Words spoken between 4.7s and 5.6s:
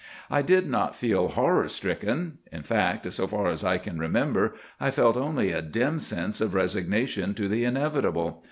I felt only